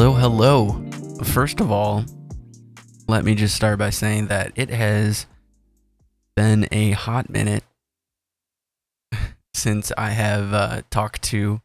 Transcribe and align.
Hello, 0.00 0.14
hello. 0.14 0.82
First 1.24 1.60
of 1.60 1.70
all, 1.70 2.06
let 3.06 3.22
me 3.22 3.34
just 3.34 3.54
start 3.54 3.78
by 3.78 3.90
saying 3.90 4.28
that 4.28 4.50
it 4.56 4.70
has 4.70 5.26
been 6.34 6.66
a 6.72 6.92
hot 6.92 7.28
minute 7.28 7.64
since 9.52 9.92
I 9.98 10.08
have 10.12 10.54
uh, 10.54 10.82
talked 10.88 11.20
to 11.24 11.60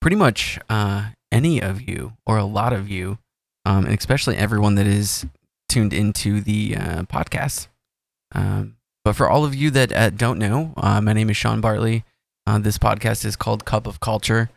pretty 0.00 0.16
much 0.16 0.58
uh, 0.68 1.10
any 1.30 1.62
of 1.62 1.80
you 1.80 2.14
or 2.26 2.38
a 2.38 2.44
lot 2.44 2.72
of 2.72 2.88
you, 2.88 3.18
um, 3.64 3.84
and 3.84 3.96
especially 3.96 4.36
everyone 4.36 4.74
that 4.74 4.88
is 4.88 5.24
tuned 5.68 5.92
into 5.92 6.40
the 6.40 6.76
uh, 6.76 7.02
podcast. 7.04 7.68
Um, 8.34 8.78
but 9.04 9.14
for 9.14 9.30
all 9.30 9.44
of 9.44 9.54
you 9.54 9.70
that 9.70 9.92
uh, 9.92 10.10
don't 10.10 10.40
know, 10.40 10.74
uh, 10.76 11.00
my 11.00 11.12
name 11.12 11.30
is 11.30 11.36
Sean 11.36 11.60
Bartley. 11.60 12.02
Uh, 12.48 12.58
this 12.58 12.78
podcast 12.78 13.24
is 13.24 13.36
called 13.36 13.64
Cup 13.64 13.86
of 13.86 14.00
Culture. 14.00 14.50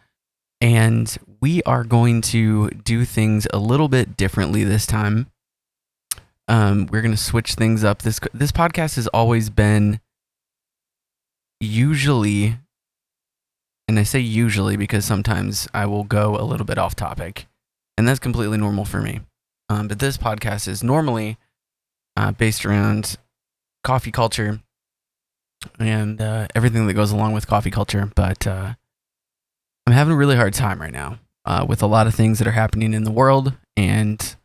And 0.59 1.15
we 1.39 1.61
are 1.63 1.83
going 1.83 2.21
to 2.21 2.69
do 2.69 3.05
things 3.05 3.47
a 3.53 3.57
little 3.59 3.87
bit 3.87 4.17
differently 4.17 4.63
this 4.63 4.85
time. 4.85 5.29
Um, 6.47 6.87
we're 6.91 7.01
going 7.01 7.13
to 7.13 7.21
switch 7.21 7.53
things 7.53 7.83
up. 7.83 8.01
This 8.01 8.19
this 8.33 8.51
podcast 8.51 8.95
has 8.95 9.07
always 9.07 9.49
been 9.49 9.99
usually, 11.59 12.57
and 13.87 13.99
I 13.99 14.03
say 14.03 14.19
usually 14.19 14.77
because 14.77 15.05
sometimes 15.05 15.67
I 15.73 15.85
will 15.85 16.05
go 16.05 16.37
a 16.37 16.43
little 16.43 16.65
bit 16.65 16.77
off 16.77 16.95
topic, 16.95 17.47
and 17.97 18.07
that's 18.07 18.19
completely 18.19 18.57
normal 18.57 18.85
for 18.85 19.01
me. 19.01 19.21
Um, 19.69 19.89
but 19.89 19.99
this 19.99 20.17
podcast 20.17 20.67
is 20.67 20.83
normally 20.83 21.37
uh, 22.15 22.31
based 22.31 22.65
around 22.65 23.17
coffee 23.83 24.11
culture 24.11 24.61
and 25.79 26.21
uh, 26.21 26.47
everything 26.55 26.87
that 26.87 26.93
goes 26.93 27.11
along 27.11 27.33
with 27.33 27.47
coffee 27.47 27.71
culture. 27.71 28.09
But 28.15 28.47
uh, 28.47 28.75
I'm 29.85 29.93
having 29.93 30.13
a 30.13 30.17
really 30.17 30.37
hard 30.37 30.53
time 30.53 30.79
right 30.79 30.93
now 30.93 31.19
uh, 31.47 31.65
with 31.67 31.81
a 31.81 31.87
lot 31.87 32.07
of 32.07 32.13
things 32.13 32.39
that 32.39 32.47
are 32.47 32.51
happening 32.51 32.93
in 32.93 33.05
the 33.05 33.11
world, 33.11 33.53
and 33.77 34.35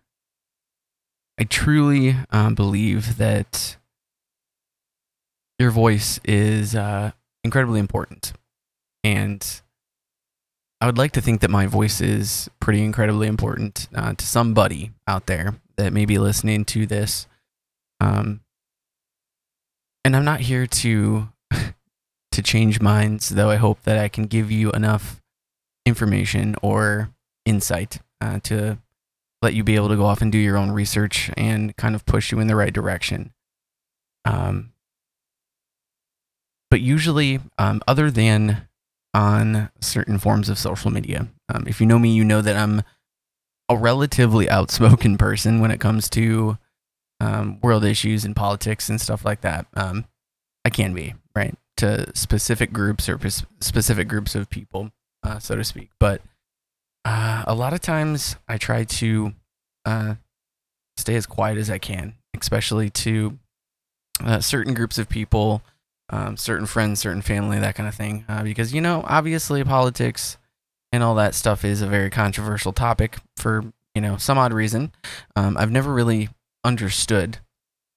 I 1.39 1.45
truly 1.45 2.17
um, 2.31 2.55
believe 2.55 3.17
that 3.19 3.77
your 5.59 5.71
voice 5.71 6.21
is 6.25 6.75
uh, 6.75 7.11
incredibly 7.43 7.81
important, 7.81 8.33
and 9.03 9.45
I 10.81 10.87
would 10.87 10.99
like 10.99 11.13
to 11.13 11.21
think 11.21 11.41
that 11.41 11.51
my 11.51 11.67
voice 11.67 12.01
is 12.01 12.49
pretty 12.61 12.83
incredibly 12.83 13.27
important 13.27 13.89
uh, 13.95 14.15
to 14.15 14.27
somebody 14.27 14.93
out 15.07 15.27
there 15.27 15.57
that 15.77 15.93
may 15.93 16.05
be 16.05 16.19
listening 16.19 16.65
to 16.67 16.87
this. 16.87 17.27
Um, 18.01 18.41
and 20.05 20.17
I'm 20.17 20.25
not 20.25 20.41
here 20.41 20.67
to 20.67 21.29
to 22.33 22.43
change 22.43 22.81
minds, 22.81 23.29
though. 23.29 23.51
I 23.51 23.57
hope 23.57 23.83
that 23.83 23.99
I 23.99 24.09
can 24.09 24.27
give 24.27 24.51
you 24.51 24.71
enough 24.73 25.22
information 25.85 26.57
or 26.63 27.11
insight 27.45 28.01
uh, 28.21 28.39
to 28.41 28.79
let 29.41 29.55
you 29.55 29.65
be 29.65 29.75
able 29.75 29.89
to 29.89 29.97
go 29.97 30.07
off 30.07 30.23
and 30.23 30.31
do 30.31 30.39
your 30.39 30.57
own 30.57 30.71
research 30.71 31.31
and 31.37 31.77
kind 31.77 31.95
of 31.95 32.07
push 32.07 32.31
you 32.31 32.39
in 32.39 32.47
the 32.47 32.57
right 32.57 32.73
direction. 32.73 33.33
Um, 34.25 34.73
but 36.71 36.81
usually, 36.81 37.41
um, 37.59 37.83
other 37.87 38.11
than 38.11 38.69
on 39.13 39.71
certain 39.81 40.19
forms 40.19 40.49
of 40.49 40.59
social 40.59 40.91
media, 40.91 41.29
um, 41.53 41.65
if 41.67 41.81
you 41.81 41.87
know 41.87 41.99
me, 41.99 42.15
you 42.15 42.25
know 42.25 42.41
that 42.41 42.57
I'm 42.57 42.83
a 43.69 43.77
relatively 43.77 44.49
outspoken 44.49 45.19
person 45.19 45.61
when 45.61 45.71
it 45.71 45.81
comes 45.81 46.09
to 46.11 46.57
um, 47.21 47.61
world 47.61 47.85
issues 47.85 48.25
and 48.25 48.35
politics 48.35 48.89
and 48.89 49.01
stuff 49.01 49.25
like 49.25 49.41
that. 49.43 49.67
Um, 49.75 50.07
I 50.65 50.71
can 50.71 50.95
be 50.95 51.15
right 51.35 51.55
to 51.79 52.15
specific 52.17 52.73
groups 52.73 53.09
or 53.09 53.19
specific 53.61 54.07
groups 54.09 54.35
of 54.35 54.49
people 54.49 54.93
uh, 55.23 55.39
so 55.39 55.57
to 55.57 55.65
speak. 55.65 55.91
But 55.99 56.23
uh, 57.05 57.45
a 57.47 57.55
lot 57.55 57.73
of 57.73 57.81
times 57.81 58.37
I 58.49 58.59
try 58.59 58.85
to 58.85 59.33
uh, 59.85 60.15
stay 60.97 61.15
as 61.17 61.27
quiet 61.27 61.59
as 61.59 61.71
I 61.71 61.79
can, 61.79 62.15
especially 62.39 62.91
to 62.91 63.39
uh, 64.23 64.41
certain 64.41 64.75
groups 64.75 64.99
of 64.99 65.09
people, 65.09 65.63
um, 66.11 66.37
certain 66.37 66.67
friends, 66.67 67.01
certain 67.01 67.23
family, 67.23 67.59
that 67.59 67.75
kind 67.75 67.89
of 67.89 67.95
thing. 67.95 68.25
Uh, 68.29 68.43
because, 68.43 68.73
you 68.73 68.81
know, 68.81 69.05
obviously 69.07 69.65
politics 69.65 70.37
and 70.93 71.03
all 71.03 71.15
that 71.17 71.35
stuff 71.35 71.65
is 71.65 71.83
a 71.83 71.87
very 71.87 72.11
controversial 72.11 72.73
topic 72.73 73.17
for, 73.37 73.65
you 73.95 74.01
know, 74.01 74.17
some 74.17 74.39
odd 74.39 74.53
reason. 74.53 74.93
Um, 75.35 75.57
I've 75.57 75.71
never 75.71 75.93
really 75.93 76.29
understood 76.65 77.39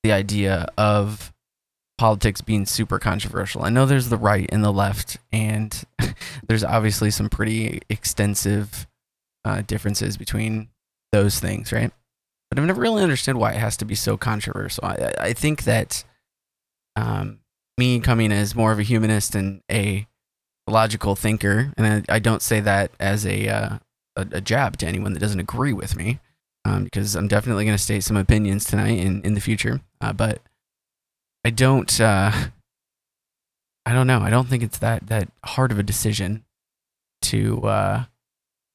the 0.03 0.11
idea 0.11 0.67
of 0.77 1.33
politics 1.97 2.41
being 2.41 2.66
super 2.66 3.00
controversial. 3.00 3.63
I 3.63 3.69
know 3.69 3.85
there's 3.85 4.09
the 4.09 4.17
right 4.17 4.50
and 4.51 4.63
the 4.63 4.73
left, 4.73 5.17
and 5.31 5.83
there's 6.47 6.63
obviously 6.63 7.11
some 7.11 7.29
pretty 7.29 7.81
extensive 7.89 8.88
uh, 9.45 9.61
differences 9.61 10.17
between 10.17 10.69
those 11.11 11.39
things, 11.39 11.72
right? 11.72 11.91
But 12.50 12.59
I've 12.59 12.66
never 12.66 12.81
really 12.81 13.03
understood 13.03 13.38
why 13.38 13.53
it 13.53 13.59
has 13.59 13.78
to 13.78 13.85
be 13.85 13.95
so 13.95 14.17
controversial. 14.17 14.85
I, 14.85 15.13
I 15.19 15.34
think 15.34 15.63
that 15.63 16.03
um, 16.95 17.39
me 17.78 18.00
coming 18.00 18.31
as 18.31 18.55
more 18.55 18.72
of 18.72 18.79
a 18.79 18.84
humanist 18.84 19.35
and 19.35 19.61
a 19.72 20.07
logical 20.67 21.16
thinker, 21.16 21.73
and 21.78 22.05
I, 22.09 22.16
I 22.16 22.19
don't 22.19 22.41
say 22.41 22.59
that 22.59 22.91
as 23.00 23.25
a, 23.25 23.47
uh, 23.47 23.78
a, 24.16 24.28
a 24.34 24.41
jab 24.41 24.78
to 24.78 24.88
anyone 24.88 25.13
that 25.13 25.19
doesn't 25.19 25.39
agree 25.39 25.73
with 25.73 25.95
me, 25.95 26.19
um, 26.66 26.84
because 26.84 27.16
I'm 27.16 27.28
definitely 27.28 27.66
going 27.66 27.78
to 27.78 27.84
state 27.84 28.03
some 28.03 28.17
opinions 28.17 28.66
tonight 28.66 28.97
in 28.97 29.22
in 29.22 29.35
the 29.35 29.41
future. 29.41 29.81
Uh, 30.01 30.13
but 30.13 30.41
I 31.45 31.51
don't. 31.51 32.01
Uh, 32.01 32.31
I 33.85 33.94
don't 33.94 34.07
know. 34.07 34.19
I 34.19 34.31
don't 34.31 34.47
think 34.47 34.63
it's 34.63 34.79
that 34.79 35.06
that 35.07 35.29
hard 35.44 35.72
of 35.72 35.78
a 35.78 35.83
decision 35.83 36.44
to 37.22 37.61
uh, 37.67 38.03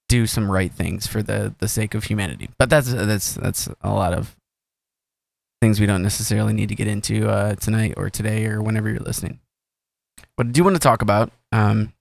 do 0.08 0.24
some 0.28 0.48
right 0.48 0.72
things 0.72 1.08
for 1.08 1.20
the 1.20 1.52
the 1.58 1.66
sake 1.66 1.96
of 1.96 2.04
humanity. 2.04 2.48
But 2.58 2.70
that's 2.70 2.92
that's 2.92 3.34
that's 3.34 3.68
a 3.80 3.90
lot 3.90 4.12
of 4.12 4.36
things 5.60 5.80
we 5.80 5.86
don't 5.86 6.02
necessarily 6.02 6.52
need 6.52 6.68
to 6.68 6.76
get 6.76 6.86
into 6.86 7.28
uh, 7.28 7.56
tonight 7.56 7.94
or 7.96 8.08
today 8.08 8.46
or 8.46 8.62
whenever 8.62 8.88
you're 8.88 9.00
listening. 9.00 9.40
What 10.36 10.46
I 10.46 10.50
do 10.50 10.62
want 10.62 10.76
to 10.76 10.80
talk 10.80 11.02
about 11.02 11.32
um, 11.50 11.92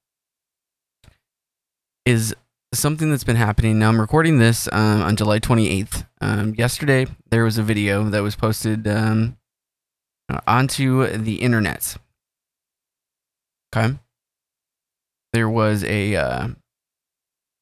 is 2.06 2.35
something 2.75 3.09
that's 3.09 3.24
been 3.24 3.38
happening. 3.38 3.79
Now 3.79 3.90
I'm 3.90 4.00
recording 4.00 4.38
this 4.38 4.69
um, 4.72 5.02
on 5.02 5.16
July 5.16 5.40
28th. 5.40 6.06
Um, 6.22 6.53
yesterday 6.53 7.08
there 7.31 7.44
was 7.44 7.58
a 7.58 7.63
video 7.63 8.03
that 8.12 8.22
was 8.22 8.35
posted 8.35 8.88
um, 8.88 9.35
uh, 10.29 10.40
onto 10.47 11.07
the 11.17 11.41
internet. 11.41 11.97
Okay. 13.75 13.97
There 15.34 15.50
was 15.50 15.84
a 15.84 16.16
uh, 16.16 16.47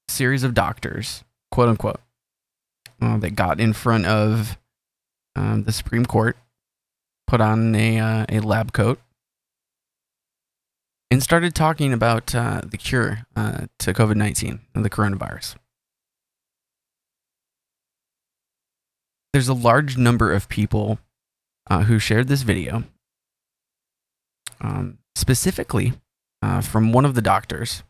series 0.08 0.44
of 0.44 0.54
doctors, 0.54 1.24
quote 1.52 1.70
unquote, 1.70 2.02
uh, 3.02 3.18
that 3.18 3.36
got 3.36 3.60
in 3.60 3.74
front 3.74 4.06
of 4.06 4.58
um, 5.36 5.64
the 5.64 5.72
Supreme 5.72 6.06
Court, 6.06 6.38
put 7.26 7.42
on 7.42 7.76
a, 7.76 8.00
uh, 8.00 8.26
a 8.30 8.40
lab 8.40 8.74
coat, 8.74 9.00
and 11.12 11.22
started 11.22 11.56
talking 11.56 11.94
about 11.94 12.34
uh, 12.34 12.62
the 12.66 12.78
cure 12.78 13.26
to 13.36 13.94
COVID 13.94 14.16
19 14.16 14.60
and 14.74 14.86
the 14.86 14.90
coronavirus. 14.90 15.56
There's 19.34 19.48
a 19.48 19.54
large 19.54 19.98
number 19.98 20.34
of 20.34 20.50
people 20.50 21.00
uh, 21.70 21.84
who 21.84 22.00
shared 22.00 22.28
this 22.28 22.42
video, 22.42 22.84
um, 24.62 24.98
specifically 25.16 25.94
uh, 26.42 26.62
from 26.62 26.92
one 26.92 27.06
of 27.06 27.16
the 27.16 27.22
doctors 27.22 27.84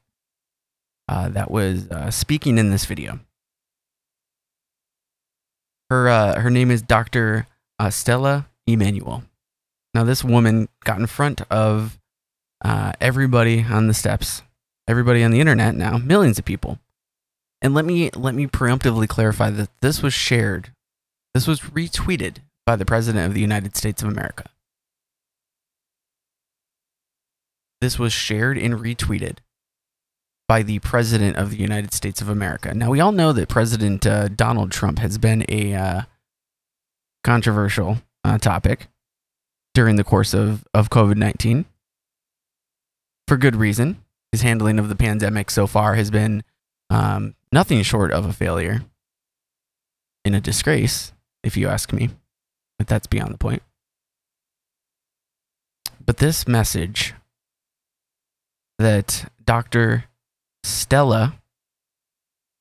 uh, 1.07 1.29
that 1.29 1.51
was 1.51 1.89
uh, 1.89 2.11
speaking 2.11 2.57
in 2.57 2.71
this 2.71 2.85
video. 2.85 3.19
Her 5.89 6.09
uh, 6.09 6.39
her 6.41 6.49
name 6.49 6.69
is 6.69 6.81
Dr. 6.81 7.47
Uh, 7.79 7.89
Stella 7.89 8.47
Immanuel. 8.65 9.23
Now, 9.93 10.03
this 10.03 10.23
woman 10.23 10.67
got 10.83 10.99
in 10.99 11.07
front 11.07 11.41
of 11.49 11.97
everybody 12.99 13.63
on 13.63 13.87
the 13.87 13.93
steps, 13.93 14.43
everybody 14.87 15.23
on 15.23 15.31
the 15.31 15.39
internet 15.39 15.75
now, 15.75 15.97
millions 15.97 16.37
of 16.37 16.45
people. 16.45 16.79
And 17.61 17.73
let 17.73 17.85
me 17.85 18.09
let 18.15 18.35
me 18.35 18.47
preemptively 18.47 19.07
clarify 19.07 19.49
that 19.51 19.69
this 19.81 20.03
was 20.03 20.13
shared, 20.13 20.71
this 21.33 21.47
was 21.47 21.61
retweeted 21.61 22.39
by 22.67 22.75
the 22.75 22.85
President 22.85 23.25
of 23.25 23.33
the 23.33 23.39
United 23.39 23.77
States 23.77 24.03
of 24.03 24.09
America. 24.09 24.43
This 27.79 27.97
was 27.97 28.11
shared 28.11 28.57
and 28.57 28.73
retweeted 28.73 29.37
by 30.49 30.63
the 30.63 30.79
President 30.79 31.37
of 31.37 31.49
the 31.49 31.57
United 31.57 31.93
States 31.93 32.19
of 32.19 32.27
America. 32.27 32.73
Now, 32.73 32.89
we 32.89 32.99
all 32.99 33.13
know 33.13 33.31
that 33.31 33.47
President 33.47 34.05
uh, 34.05 34.27
Donald 34.27 34.71
Trump 34.71 34.99
has 34.99 35.17
been 35.17 35.45
a 35.47 35.73
uh, 35.73 36.01
controversial 37.23 37.99
uh, 38.25 38.37
topic 38.37 38.87
during 39.73 39.95
the 39.95 40.03
course 40.03 40.33
of, 40.33 40.65
of 40.73 40.89
COVID 40.89 41.15
19 41.15 41.63
for 43.29 43.37
good 43.37 43.55
reason. 43.55 44.03
His 44.33 44.41
handling 44.41 44.77
of 44.77 44.89
the 44.89 44.95
pandemic 44.95 45.51
so 45.51 45.67
far 45.67 45.95
has 45.95 46.11
been 46.11 46.43
um, 46.89 47.35
nothing 47.49 47.81
short 47.83 48.11
of 48.11 48.25
a 48.25 48.33
failure 48.33 48.81
in 50.25 50.33
a 50.33 50.41
disgrace, 50.41 51.13
if 51.43 51.55
you 51.55 51.69
ask 51.69 51.93
me 51.93 52.09
but 52.77 52.87
that's 52.87 53.07
beyond 53.07 53.33
the 53.33 53.37
point. 53.37 53.63
But 56.05 56.17
this 56.17 56.47
message 56.47 57.13
that 58.77 59.29
Dr. 59.45 60.05
Stella 60.63 61.39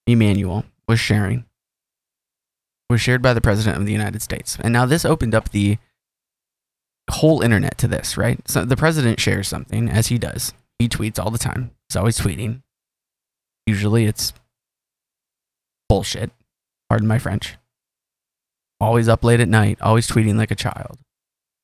Immanuel 0.06 0.64
was 0.88 0.98
sharing 1.00 1.44
was 2.88 3.00
shared 3.00 3.22
by 3.22 3.34
the 3.34 3.40
president 3.40 3.78
of 3.78 3.86
the 3.86 3.92
United 3.92 4.22
States. 4.22 4.56
And 4.60 4.72
now 4.72 4.86
this 4.86 5.04
opened 5.04 5.34
up 5.34 5.50
the 5.50 5.78
whole 7.10 7.42
internet 7.42 7.78
to 7.78 7.88
this, 7.88 8.16
right? 8.16 8.38
So 8.48 8.64
the 8.64 8.76
president 8.76 9.20
shares 9.20 9.48
something 9.48 9.88
as 9.88 10.08
he 10.08 10.18
does. 10.18 10.52
He 10.78 10.88
tweets 10.88 11.18
all 11.18 11.30
the 11.30 11.38
time. 11.38 11.72
He's 11.88 11.96
always 11.96 12.18
tweeting. 12.18 12.62
Usually 13.66 14.06
it's 14.06 14.32
bullshit. 15.88 16.30
Pardon 16.88 17.08
my 17.08 17.18
French. 17.18 17.56
Always 18.81 19.08
up 19.08 19.25
late 19.25 19.40
at 19.40 19.49
night, 19.49 19.78
always 19.81 20.06
tweeting 20.06 20.37
like 20.37 20.50
a 20.50 20.56
child. 20.56 20.99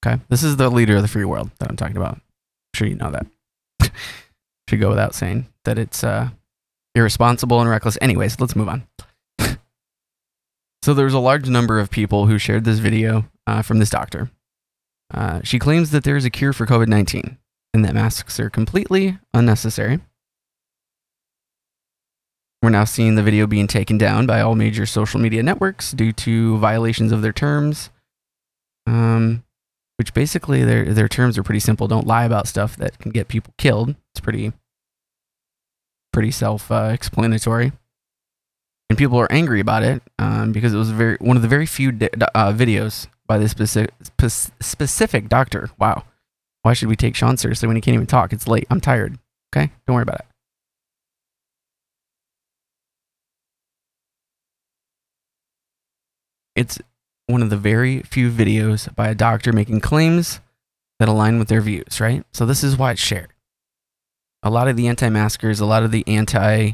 Okay? 0.04 0.20
This 0.28 0.42
is 0.42 0.56
the 0.56 0.70
leader 0.70 0.96
of 0.96 1.02
the 1.02 1.08
free 1.08 1.24
world 1.24 1.50
that 1.58 1.68
I'm 1.68 1.76
talking 1.76 1.96
about. 1.96 2.14
I'm 2.14 2.22
sure 2.74 2.88
you 2.88 2.94
know 2.94 3.10
that. 3.10 3.26
Should 4.68 4.80
go 4.80 4.88
without 4.88 5.14
saying 5.14 5.46
that 5.64 5.78
it's 5.78 6.02
uh, 6.02 6.30
irresponsible 6.94 7.60
and 7.60 7.68
reckless. 7.68 7.98
Anyways, 8.00 8.40
let's 8.40 8.56
move 8.56 8.68
on. 8.68 8.86
so 10.82 10.94
there's 10.94 11.14
a 11.14 11.18
large 11.18 11.48
number 11.48 11.78
of 11.78 11.90
people 11.90 12.26
who 12.26 12.38
shared 12.38 12.64
this 12.64 12.78
video 12.78 13.26
uh, 13.46 13.62
from 13.62 13.78
this 13.78 13.90
doctor. 13.90 14.30
Uh, 15.12 15.40
she 15.44 15.58
claims 15.58 15.90
that 15.90 16.04
there 16.04 16.16
is 16.16 16.24
a 16.24 16.30
cure 16.30 16.54
for 16.54 16.66
COVID 16.66 16.88
19 16.88 17.36
and 17.74 17.84
that 17.84 17.94
masks 17.94 18.38
are 18.40 18.50
completely 18.50 19.18
unnecessary. 19.34 20.00
We're 22.62 22.70
now 22.70 22.84
seeing 22.84 23.16
the 23.16 23.22
video 23.22 23.48
being 23.48 23.66
taken 23.66 23.98
down 23.98 24.26
by 24.26 24.40
all 24.40 24.54
major 24.54 24.86
social 24.86 25.18
media 25.18 25.42
networks 25.42 25.90
due 25.90 26.12
to 26.12 26.58
violations 26.58 27.10
of 27.10 27.20
their 27.20 27.32
terms. 27.32 27.90
Um, 28.86 29.44
which 29.96 30.14
basically 30.14 30.64
their 30.64 30.92
their 30.92 31.08
terms 31.08 31.38
are 31.38 31.42
pretty 31.42 31.60
simple. 31.60 31.86
Don't 31.86 32.06
lie 32.06 32.24
about 32.24 32.48
stuff 32.48 32.76
that 32.76 32.98
can 32.98 33.12
get 33.12 33.28
people 33.28 33.54
killed. 33.58 33.94
It's 34.12 34.20
pretty 34.20 34.52
pretty 36.12 36.30
self 36.30 36.70
uh, 36.70 36.90
explanatory. 36.92 37.72
And 38.90 38.98
people 38.98 39.18
are 39.18 39.30
angry 39.30 39.60
about 39.60 39.82
it 39.82 40.02
um, 40.18 40.52
because 40.52 40.74
it 40.74 40.76
was 40.76 40.90
very 40.90 41.16
one 41.20 41.36
of 41.36 41.42
the 41.42 41.48
very 41.48 41.66
few 41.66 41.92
di- 41.92 42.10
uh, 42.34 42.52
videos 42.52 43.06
by 43.26 43.38
this 43.38 43.52
specific 43.52 43.92
specific 44.60 45.28
doctor. 45.28 45.70
Wow, 45.78 46.04
why 46.62 46.72
should 46.72 46.88
we 46.88 46.96
take 46.96 47.14
Sean 47.14 47.36
seriously 47.36 47.66
when 47.66 47.76
he 47.76 47.80
can't 47.80 47.94
even 47.94 48.06
talk? 48.06 48.32
It's 48.32 48.48
late. 48.48 48.66
I'm 48.70 48.80
tired. 48.80 49.18
Okay, 49.54 49.70
don't 49.86 49.94
worry 49.94 50.02
about 50.02 50.20
it. 50.20 50.26
It's 56.54 56.78
one 57.26 57.42
of 57.42 57.50
the 57.50 57.56
very 57.56 58.00
few 58.02 58.30
videos 58.30 58.94
by 58.94 59.08
a 59.08 59.14
doctor 59.14 59.52
making 59.52 59.80
claims 59.80 60.40
that 60.98 61.08
align 61.08 61.38
with 61.38 61.48
their 61.48 61.60
views, 61.60 62.00
right? 62.00 62.24
So 62.32 62.46
this 62.46 62.62
is 62.62 62.76
why 62.76 62.92
it's 62.92 63.00
shared. 63.00 63.32
A 64.42 64.50
lot 64.50 64.68
of 64.68 64.76
the 64.76 64.88
anti-maskers, 64.88 65.60
a 65.60 65.66
lot 65.66 65.82
of 65.82 65.92
the 65.92 66.06
anti 66.06 66.72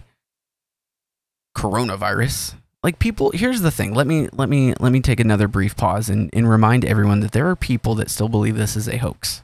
coronavirus, 1.56 2.54
like 2.82 2.98
people 2.98 3.30
here's 3.30 3.60
the 3.60 3.70
thing. 3.70 3.94
Let 3.94 4.06
me 4.06 4.28
let 4.32 4.48
me 4.48 4.74
let 4.80 4.92
me 4.92 5.00
take 5.00 5.20
another 5.20 5.48
brief 5.48 5.76
pause 5.76 6.08
and, 6.08 6.30
and 6.32 6.48
remind 6.48 6.84
everyone 6.84 7.20
that 7.20 7.32
there 7.32 7.48
are 7.48 7.56
people 7.56 7.94
that 7.96 8.10
still 8.10 8.28
believe 8.28 8.56
this 8.56 8.76
is 8.76 8.88
a 8.88 8.98
hoax. 8.98 9.42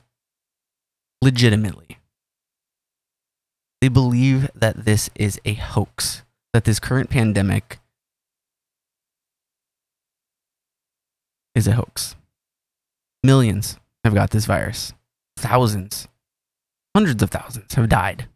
Legitimately. 1.22 1.98
They 3.80 3.88
believe 3.88 4.50
that 4.54 4.84
this 4.84 5.10
is 5.14 5.38
a 5.44 5.54
hoax, 5.54 6.22
that 6.54 6.64
this 6.64 6.80
current 6.80 7.10
pandemic 7.10 7.78
is 11.54 11.66
a 11.66 11.72
hoax. 11.72 12.16
Millions 13.22 13.78
have 14.04 14.14
got 14.14 14.30
this 14.30 14.46
virus. 14.46 14.92
Thousands, 15.36 16.08
hundreds 16.94 17.22
of 17.22 17.30
thousands 17.30 17.74
have 17.74 17.88
died. 17.88 18.26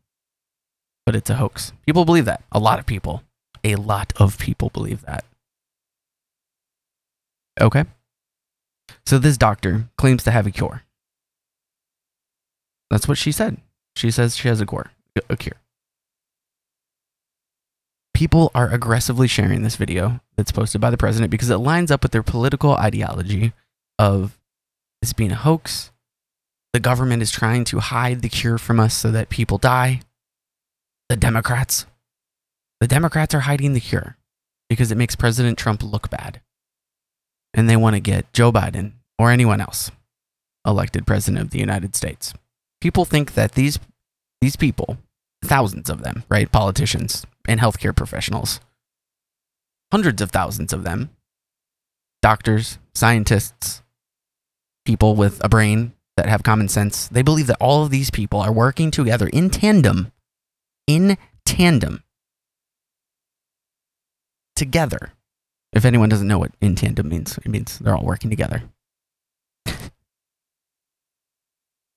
But 1.05 1.17
it's 1.17 1.31
a 1.31 1.35
hoax. 1.35 1.73
People 1.87 2.05
believe 2.05 2.27
that. 2.27 2.43
A 2.53 2.59
lot 2.59 2.79
of 2.79 2.87
people. 2.87 3.23
A 3.65 3.77
lot 3.77 4.13
of 4.17 4.39
people 4.39 4.71
believe 4.71 5.03
that. 5.03 5.25
Okay. 7.61 7.85
So 9.07 9.19
this 9.19 9.37
doctor 9.37 9.89
claims 9.97 10.23
to 10.25 10.31
have 10.31 10.47
a 10.47 10.51
cure. 10.51 10.83
That's 12.91 13.09
what 13.09 13.19
she 13.19 13.33
said. 13.33 13.59
She 13.97 14.11
says 14.11 14.37
she 14.37 14.49
has 14.49 14.61
a 14.61 14.67
cure. 14.67 14.91
A 15.29 15.37
cure. 15.37 15.57
People 18.19 18.51
are 18.53 18.69
aggressively 18.69 19.29
sharing 19.29 19.63
this 19.63 19.77
video 19.77 20.19
that's 20.37 20.51
posted 20.51 20.81
by 20.81 20.91
the 20.91 20.97
president 20.97 21.31
because 21.31 21.51
it 21.51 21.59
lines 21.59 21.93
up 21.93 22.03
with 22.03 22.11
their 22.11 22.25
political 22.25 22.73
ideology 22.73 23.53
of 23.97 24.41
this 25.01 25.13
being 25.13 25.31
a 25.31 25.37
hoax. 25.37 25.93
The 26.73 26.81
government 26.81 27.23
is 27.23 27.31
trying 27.31 27.63
to 27.67 27.79
hide 27.79 28.23
the 28.23 28.29
cure 28.29 28.59
from 28.59 28.81
us 28.81 28.93
so 28.93 29.13
that 29.13 29.29
people 29.29 29.57
die. 29.57 30.01
The 31.09 31.15
Democrats. 31.15 31.87
The 32.81 32.89
Democrats 32.89 33.37
are 33.37 33.47
hiding 33.47 33.75
the 33.75 33.79
cure 33.79 34.17
because 34.69 34.91
it 34.91 34.99
makes 34.99 35.15
President 35.15 35.57
Trump 35.57 35.85
look 35.85 36.11
bad. 36.11 36.41
And 37.55 37.71
they 37.71 37.77
want 37.77 37.95
to 37.95 38.01
get 38.01 38.33
Joe 38.33 38.51
Biden 38.51 38.95
or 39.17 39.31
anyone 39.31 39.61
else 39.61 39.93
elected 40.67 41.07
president 41.07 41.41
of 41.41 41.51
the 41.51 41.61
United 41.61 41.95
States. 41.95 42.35
People 42.81 43.05
think 43.05 43.35
that 43.35 43.53
these 43.53 43.79
these 44.41 44.57
people, 44.57 44.99
thousands 45.45 45.89
of 45.89 46.03
them, 46.03 46.25
right, 46.29 46.51
politicians 46.51 47.25
and 47.49 47.61
healthcare 47.61 47.97
professionals, 47.97 48.61
hundreds 49.91 50.23
of 50.23 50.31
thousands 50.31 50.73
of 50.73 50.85
them 50.85 51.11
doctors, 52.21 52.79
scientists, 52.95 53.83
people 54.85 55.15
with 55.15 55.43
a 55.45 55.49
brain 55.49 55.93
that 56.17 56.29
have 56.29 56.43
common 56.43 56.69
sense. 56.69 57.07
They 57.09 57.23
believe 57.23 57.47
that 57.47 57.59
all 57.61 57.85
of 57.85 57.91
these 57.91 58.11
people 58.11 58.41
are 58.41 58.53
working 58.53 58.91
together 58.91 59.29
in 59.29 59.51
tandem, 59.51 60.11
in 60.87 61.17
tandem, 61.45 62.03
together. 64.57 65.13
If 65.73 65.85
anyone 65.85 66.09
doesn't 66.09 66.27
know 66.27 66.39
what 66.39 66.53
in 66.61 66.75
tandem 66.75 67.09
means, 67.09 67.39
it 67.39 67.49
means 67.49 67.79
they're 67.79 67.95
all 67.95 68.05
working 68.05 68.31
together. 68.31 68.65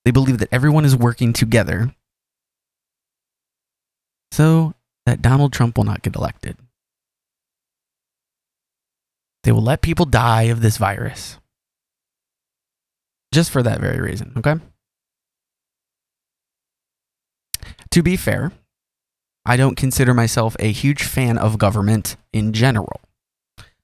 they 0.05 0.11
believe 0.11 0.37
that 0.39 0.49
everyone 0.51 0.85
is 0.85 0.95
working 0.95 1.33
together 1.33 1.95
so 4.31 4.73
that 5.11 5.21
Donald 5.21 5.51
Trump 5.51 5.77
will 5.77 5.83
not 5.83 6.03
get 6.03 6.15
elected. 6.15 6.55
They 9.43 9.51
will 9.51 9.61
let 9.61 9.81
people 9.81 10.05
die 10.05 10.43
of 10.43 10.61
this 10.61 10.77
virus. 10.77 11.37
Just 13.33 13.51
for 13.51 13.61
that 13.61 13.81
very 13.81 13.99
reason, 13.99 14.31
okay? 14.37 14.55
To 17.89 18.01
be 18.01 18.15
fair, 18.15 18.53
I 19.45 19.57
don't 19.57 19.75
consider 19.75 20.13
myself 20.13 20.55
a 20.59 20.71
huge 20.71 21.03
fan 21.03 21.37
of 21.37 21.57
government 21.57 22.15
in 22.31 22.53
general. 22.53 23.01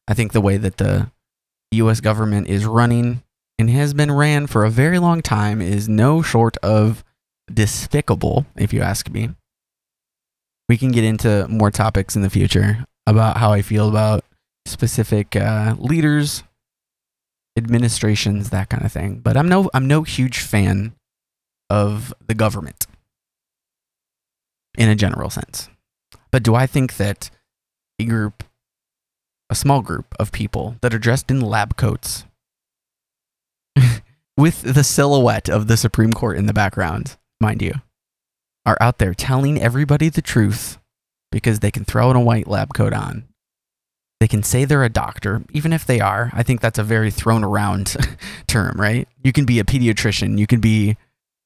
I 0.07 0.13
think 0.13 0.31
the 0.31 0.39
way 0.39 0.55
that 0.55 0.77
the 0.77 1.11
US 1.71 1.99
government 1.99 2.47
is 2.47 2.65
running 2.65 3.21
and 3.59 3.69
has 3.69 3.93
been 3.93 4.13
ran 4.13 4.47
for 4.47 4.63
a 4.63 4.69
very 4.69 4.97
long 4.97 5.21
time 5.21 5.61
is 5.61 5.89
no 5.89 6.21
short 6.21 6.55
of 6.63 7.03
despicable, 7.53 8.45
if 8.55 8.71
you 8.71 8.81
ask 8.81 9.09
me. 9.09 9.31
We 10.69 10.77
can 10.77 10.91
get 10.91 11.03
into 11.03 11.47
more 11.47 11.71
topics 11.71 12.15
in 12.15 12.21
the 12.21 12.29
future 12.29 12.85
about 13.05 13.37
how 13.37 13.53
I 13.53 13.61
feel 13.61 13.87
about 13.87 14.25
specific 14.65 15.35
uh, 15.35 15.75
leaders, 15.77 16.43
administrations, 17.57 18.49
that 18.49 18.69
kind 18.69 18.85
of 18.85 18.91
thing. 18.91 19.19
But 19.19 19.37
I'm 19.37 19.47
no 19.47 19.69
I'm 19.73 19.87
no 19.87 20.03
huge 20.03 20.39
fan 20.39 20.93
of 21.69 22.13
the 22.25 22.33
government 22.33 22.85
in 24.77 24.89
a 24.89 24.95
general 24.95 25.29
sense. 25.29 25.69
But 26.31 26.43
do 26.43 26.55
I 26.55 26.67
think 26.67 26.97
that 26.97 27.29
a 27.99 28.05
group, 28.05 28.43
a 29.49 29.55
small 29.55 29.81
group 29.81 30.13
of 30.19 30.31
people 30.31 30.75
that 30.81 30.93
are 30.93 30.99
dressed 30.99 31.31
in 31.31 31.41
lab 31.41 31.77
coats 31.77 32.25
with 34.37 34.61
the 34.61 34.83
silhouette 34.83 35.49
of 35.49 35.67
the 35.67 35.77
Supreme 35.77 36.13
Court 36.13 36.37
in 36.37 36.45
the 36.45 36.53
background, 36.53 37.17
mind 37.39 37.61
you, 37.61 37.73
are 38.67 38.77
out 38.79 38.99
there 38.99 39.15
telling 39.15 39.59
everybody 39.59 40.09
the 40.09 40.21
truth 40.21 40.77
because 41.31 41.59
they 41.59 41.71
can 41.71 41.85
throw 41.85 42.11
in 42.11 42.15
a 42.15 42.21
white 42.21 42.47
lab 42.47 42.75
coat 42.75 42.93
on 42.93 43.23
they 44.19 44.27
can 44.27 44.41
say 44.43 44.65
they're 44.65 44.83
a 44.83 44.89
doctor, 44.89 45.43
even 45.51 45.71
if 45.71 45.85
they 45.85 45.99
are. 45.99 46.31
I 46.33 46.41
think 46.43 46.61
that's 46.61 46.79
a 46.79 46.83
very 46.83 47.11
thrown 47.11 47.43
around 47.43 47.95
term, 48.47 48.79
right? 48.79 49.07
You 49.23 49.31
can 49.31 49.45
be 49.45 49.59
a 49.59 49.63
pediatrician, 49.63 50.39
you 50.39 50.47
can 50.47 50.59
be 50.59 50.97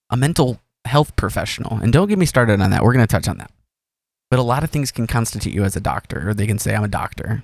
a 0.10 0.18
mental 0.18 0.60
health 0.86 1.16
professional. 1.16 1.78
And 1.78 1.92
don't 1.92 2.08
get 2.08 2.18
me 2.18 2.25
started 2.25 2.62
on 2.62 2.72
that. 2.72 2.84
We're 2.84 2.94
going 2.94 3.06
to 3.06 3.12
touch 3.12 3.28
on 3.28 3.38
that. 3.38 3.51
But 4.30 4.40
a 4.40 4.44
lot 4.44 4.63
of 4.63 4.70
things 4.70 4.92
can 4.92 5.08
constitute 5.08 5.54
you 5.54 5.63
as 5.63 5.75
a 5.75 5.82
doctor, 5.82 6.30
or 6.30 6.34
they 6.34 6.48
can 6.48 6.60
say, 6.60 6.74
I'm 6.74 6.84
a 6.84 6.90
doctor. 6.90 7.44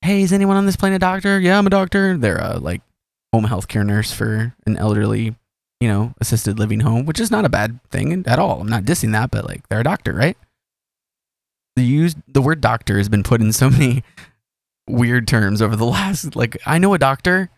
Hey, 0.00 0.22
is 0.22 0.32
anyone 0.32 0.56
on 0.56 0.66
this 0.66 0.76
plane 0.76 0.92
a 0.92 0.98
doctor? 0.98 1.38
Yeah, 1.38 1.58
I'm 1.58 1.66
a 1.66 1.70
doctor. 1.70 2.16
They're 2.18 2.38
a 2.38 2.58
like 2.58 2.82
home 3.32 3.44
health 3.44 3.68
care 3.68 3.84
nurse 3.84 4.12
for 4.12 4.54
an 4.66 4.76
elderly, 4.76 5.36
you 5.80 5.88
know, 5.88 6.14
assisted 6.20 6.58
living 6.58 6.80
home, 6.80 7.06
which 7.06 7.20
is 7.20 7.30
not 7.30 7.44
a 7.44 7.50
bad 7.50 7.80
thing 7.90 8.24
at 8.26 8.38
all. 8.38 8.60
I'm 8.60 8.68
not 8.68 8.84
dissing 8.84 9.12
that, 9.12 9.30
but 9.30 9.46
like 9.46 9.68
they're 9.68 9.80
a 9.80 9.84
doctor, 9.84 10.12
right? 10.12 10.36
the 11.76 11.84
use 11.84 12.16
the 12.26 12.42
word 12.42 12.60
doctor 12.60 12.96
has 12.96 13.08
been 13.08 13.22
put 13.22 13.40
in 13.40 13.52
so 13.52 13.70
many 13.70 14.02
weird 14.88 15.28
terms 15.28 15.62
over 15.62 15.76
the 15.76 15.84
last 15.84 16.34
like 16.34 16.56
I 16.66 16.78
know 16.78 16.94
a 16.94 16.98
doctor, 16.98 17.50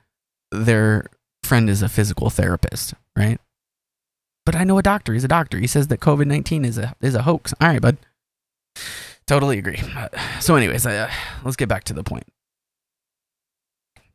their 0.51 1.07
friend 1.43 1.71
is 1.71 1.81
a 1.81 1.89
physical 1.89 2.29
therapist, 2.29 2.95
right? 3.17 3.41
But 4.45 4.57
I 4.57 4.65
know 4.65 4.79
a 4.79 4.83
doctor, 4.83 5.13
he's 5.15 5.25
a 5.25 5.29
doctor. 5.29 5.59
He 5.59 5.67
says 5.67 5.89
that 5.89 6.01
COVID-19 6.01 6.67
is 6.67 6.77
a 6.77 6.95
is 7.01 7.15
a 7.15 7.23
hoax. 7.23 7.55
All 7.61 7.69
right, 7.69 7.81
bud. 7.81 7.97
Totally 9.27 9.59
agree. 9.59 9.81
Uh, 9.95 10.09
so, 10.41 10.57
anyways, 10.57 10.87
uh, 10.87 11.11
let's 11.45 11.57
get 11.57 11.69
back 11.69 11.85
to 11.85 11.93
the 11.93 12.03
point. 12.03 12.25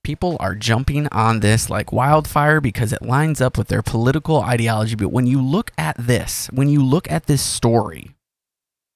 People 0.03 0.35
are 0.39 0.55
jumping 0.55 1.07
on 1.07 1.39
this 1.39 1.69
like 1.69 1.93
wildfire 1.93 2.59
because 2.59 2.91
it 2.91 3.01
lines 3.01 3.39
up 3.39 3.57
with 3.57 3.69
their 3.69 3.81
political 3.81 4.41
ideology. 4.41 4.95
But 4.95 5.13
when 5.13 5.27
you 5.27 5.41
look 5.41 5.71
at 5.77 5.95
this, 5.97 6.49
when 6.51 6.67
you 6.67 6.83
look 6.83 7.09
at 7.09 7.25
this 7.25 7.41
story, 7.41 8.11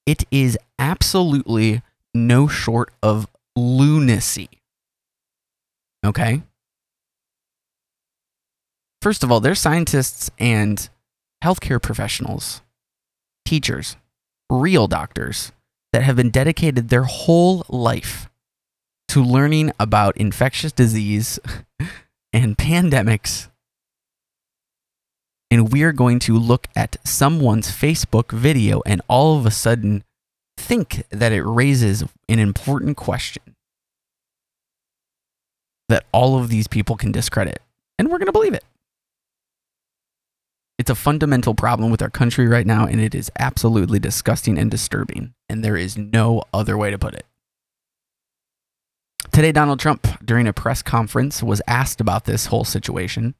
it 0.04 0.24
is 0.30 0.58
absolutely 0.78 1.82
no 2.14 2.46
short 2.46 2.92
of 3.02 3.26
lunacy. 3.56 4.50
Okay? 6.04 6.42
First 9.00 9.22
of 9.22 9.30
all, 9.30 9.40
they're 9.40 9.54
scientists 9.54 10.30
and 10.38 10.88
healthcare 11.42 11.80
professionals, 11.80 12.62
teachers, 13.44 13.96
real 14.50 14.88
doctors 14.88 15.52
that 15.92 16.02
have 16.02 16.16
been 16.16 16.30
dedicated 16.30 16.88
their 16.88 17.04
whole 17.04 17.64
life 17.68 18.27
to 19.08 19.22
learning 19.22 19.72
about 19.80 20.16
infectious 20.16 20.72
disease 20.72 21.38
and 22.32 22.56
pandemics. 22.56 23.48
And 25.50 25.72
we're 25.72 25.92
going 25.92 26.18
to 26.20 26.38
look 26.38 26.68
at 26.76 26.96
someone's 27.04 27.68
Facebook 27.68 28.32
video 28.32 28.82
and 28.84 29.00
all 29.08 29.38
of 29.38 29.46
a 29.46 29.50
sudden 29.50 30.04
think 30.56 31.04
that 31.10 31.32
it 31.32 31.42
raises 31.42 32.04
an 32.28 32.38
important 32.38 32.96
question 32.96 33.54
that 35.88 36.04
all 36.12 36.38
of 36.38 36.48
these 36.50 36.68
people 36.68 36.96
can 36.96 37.12
discredit. 37.12 37.62
And 37.98 38.08
we're 38.08 38.18
going 38.18 38.26
to 38.26 38.32
believe 38.32 38.54
it. 38.54 38.64
It's 40.78 40.90
a 40.90 40.94
fundamental 40.94 41.54
problem 41.54 41.90
with 41.90 42.02
our 42.02 42.10
country 42.10 42.46
right 42.46 42.66
now, 42.66 42.86
and 42.86 43.00
it 43.00 43.14
is 43.14 43.32
absolutely 43.38 43.98
disgusting 43.98 44.58
and 44.58 44.70
disturbing. 44.70 45.34
And 45.48 45.64
there 45.64 45.76
is 45.76 45.98
no 45.98 46.44
other 46.52 46.78
way 46.78 46.90
to 46.90 46.98
put 46.98 47.14
it. 47.14 47.26
Today, 49.38 49.52
Donald 49.52 49.78
Trump, 49.78 50.04
during 50.24 50.48
a 50.48 50.52
press 50.52 50.82
conference, 50.82 51.44
was 51.44 51.62
asked 51.68 52.00
about 52.00 52.24
this 52.24 52.46
whole 52.46 52.64
situation. 52.64 53.36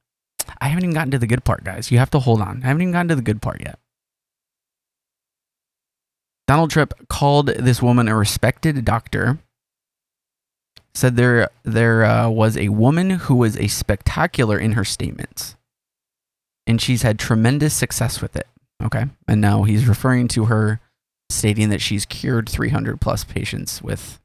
I 0.60 0.68
haven't 0.68 0.84
even 0.84 0.94
gotten 0.94 1.10
to 1.10 1.18
the 1.18 1.26
good 1.26 1.42
part, 1.42 1.64
guys. 1.64 1.90
You 1.90 1.98
have 1.98 2.10
to 2.10 2.20
hold 2.20 2.40
on. 2.40 2.62
I 2.62 2.68
haven't 2.68 2.82
even 2.82 2.92
gotten 2.92 3.08
to 3.08 3.16
the 3.16 3.20
good 3.20 3.42
part 3.42 3.60
yet. 3.60 3.80
Donald 6.46 6.70
Trump 6.70 6.94
called 7.08 7.48
this 7.48 7.82
woman 7.82 8.06
a 8.06 8.14
respected 8.14 8.84
doctor. 8.84 9.40
Said 10.94 11.16
there 11.16 11.50
there 11.64 12.04
uh, 12.04 12.28
was 12.28 12.56
a 12.56 12.68
woman 12.68 13.10
who 13.10 13.34
was 13.34 13.56
a 13.56 13.66
spectacular 13.66 14.56
in 14.56 14.74
her 14.74 14.84
statements 14.84 15.56
and 16.64 16.80
she's 16.80 17.02
had 17.02 17.18
tremendous 17.18 17.74
success 17.74 18.22
with 18.22 18.36
it. 18.36 18.46
Okay. 18.80 19.06
And 19.26 19.40
now 19.40 19.64
he's 19.64 19.88
referring 19.88 20.28
to 20.28 20.44
her 20.44 20.78
stating 21.28 21.70
that 21.70 21.82
she's 21.82 22.06
cured 22.06 22.48
300 22.48 23.00
plus 23.00 23.24
patients 23.24 23.82
with 23.82 24.20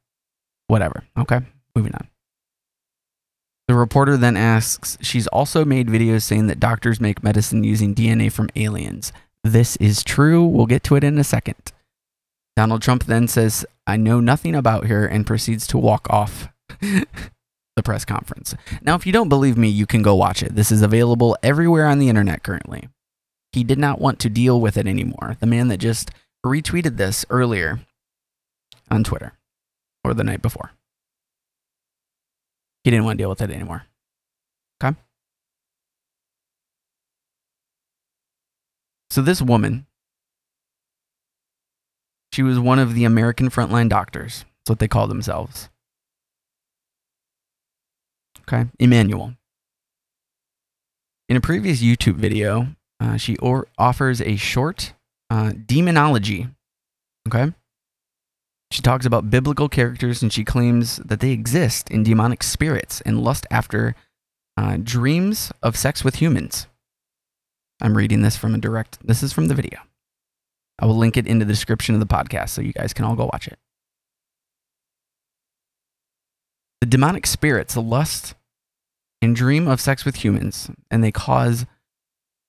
whatever. 0.68 1.02
Okay. 1.18 1.40
Moving 1.74 1.94
on. 1.94 2.08
The 3.66 3.74
reporter 3.74 4.16
then 4.16 4.36
asks, 4.36 4.98
She's 5.00 5.26
also 5.28 5.64
made 5.64 5.88
videos 5.88 6.22
saying 6.22 6.46
that 6.48 6.60
doctors 6.60 7.00
make 7.00 7.22
medicine 7.22 7.64
using 7.64 7.94
DNA 7.94 8.30
from 8.30 8.50
aliens. 8.56 9.12
This 9.42 9.76
is 9.76 10.04
true. 10.04 10.44
We'll 10.44 10.66
get 10.66 10.82
to 10.84 10.96
it 10.96 11.04
in 11.04 11.18
a 11.18 11.24
second. 11.24 11.72
Donald 12.56 12.82
Trump 12.82 13.04
then 13.04 13.26
says, 13.26 13.66
I 13.86 13.96
know 13.96 14.20
nothing 14.20 14.54
about 14.54 14.86
her 14.86 15.06
and 15.06 15.26
proceeds 15.26 15.66
to 15.68 15.78
walk 15.78 16.08
off 16.08 16.48
the 16.80 17.82
press 17.82 18.04
conference. 18.04 18.54
Now, 18.82 18.94
if 18.94 19.06
you 19.06 19.12
don't 19.12 19.28
believe 19.28 19.58
me, 19.58 19.68
you 19.68 19.86
can 19.86 20.02
go 20.02 20.14
watch 20.14 20.42
it. 20.42 20.54
This 20.54 20.70
is 20.70 20.82
available 20.82 21.36
everywhere 21.42 21.86
on 21.86 21.98
the 21.98 22.08
internet 22.08 22.42
currently. 22.42 22.88
He 23.52 23.64
did 23.64 23.78
not 23.78 24.00
want 24.00 24.18
to 24.20 24.28
deal 24.28 24.60
with 24.60 24.76
it 24.76 24.86
anymore. 24.86 25.36
The 25.40 25.46
man 25.46 25.68
that 25.68 25.78
just 25.78 26.10
retweeted 26.44 26.96
this 26.96 27.24
earlier 27.30 27.80
on 28.90 29.04
Twitter 29.04 29.32
or 30.04 30.14
the 30.14 30.24
night 30.24 30.42
before. 30.42 30.72
He 32.84 32.90
didn't 32.90 33.06
want 33.06 33.18
to 33.18 33.22
deal 33.22 33.30
with 33.30 33.40
it 33.40 33.50
anymore. 33.50 33.86
Okay. 34.82 34.96
So, 39.10 39.22
this 39.22 39.40
woman, 39.40 39.86
she 42.32 42.42
was 42.42 42.58
one 42.58 42.78
of 42.78 42.94
the 42.94 43.04
American 43.04 43.48
frontline 43.48 43.88
doctors. 43.88 44.44
That's 44.60 44.70
what 44.70 44.78
they 44.80 44.88
call 44.88 45.06
themselves. 45.06 45.70
Okay, 48.42 48.68
Immanuel. 48.78 49.34
In 51.28 51.36
a 51.36 51.40
previous 51.40 51.80
YouTube 51.80 52.16
video, 52.16 52.68
uh, 53.00 53.16
she 53.16 53.36
or- 53.38 53.68
offers 53.78 54.20
a 54.20 54.36
short 54.36 54.92
uh, 55.30 55.52
demonology. 55.64 56.48
Okay. 57.26 57.54
She 58.74 58.82
talks 58.82 59.06
about 59.06 59.30
biblical 59.30 59.68
characters 59.68 60.20
and 60.20 60.32
she 60.32 60.42
claims 60.42 60.96
that 60.96 61.20
they 61.20 61.30
exist 61.30 61.88
in 61.92 62.02
demonic 62.02 62.42
spirits 62.42 63.00
and 63.02 63.22
lust 63.22 63.46
after 63.48 63.94
uh, 64.56 64.78
dreams 64.82 65.52
of 65.62 65.76
sex 65.76 66.02
with 66.02 66.16
humans. 66.16 66.66
I'm 67.80 67.96
reading 67.96 68.22
this 68.22 68.36
from 68.36 68.52
a 68.52 68.58
direct, 68.58 68.98
this 69.06 69.22
is 69.22 69.32
from 69.32 69.46
the 69.46 69.54
video. 69.54 69.78
I 70.80 70.86
will 70.86 70.96
link 70.96 71.16
it 71.16 71.28
in 71.28 71.38
the 71.38 71.44
description 71.44 71.94
of 71.94 72.00
the 72.00 72.12
podcast 72.12 72.48
so 72.48 72.62
you 72.62 72.72
guys 72.72 72.92
can 72.92 73.04
all 73.04 73.14
go 73.14 73.30
watch 73.32 73.46
it. 73.46 73.60
The 76.80 76.88
demonic 76.88 77.28
spirits 77.28 77.76
lust 77.76 78.34
and 79.22 79.36
dream 79.36 79.68
of 79.68 79.80
sex 79.80 80.04
with 80.04 80.24
humans, 80.24 80.68
and 80.90 81.04
they 81.04 81.12
cause 81.12 81.64